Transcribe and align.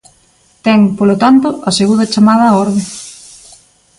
Ten, 0.65 0.79
polo 0.97 1.15
tanto, 1.23 1.47
a 1.69 1.71
segunda 1.79 2.11
chamada 2.13 2.51
á 2.51 2.53
orde. 2.65 2.83